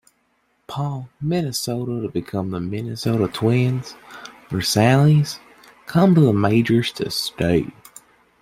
Paul, 0.65 1.09
Minnesota 1.21 2.01
to 2.01 2.09
become 2.09 2.49
the 2.49 2.59
Minnesota 2.59 3.27
Twins, 3.31 3.93
Versalles 4.49 5.39
came 5.87 6.15
to 6.15 6.21
the 6.21 6.33
majors 6.33 6.91
to 6.93 7.11
stay. 7.11 7.67